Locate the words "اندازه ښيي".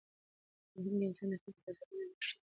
2.01-2.37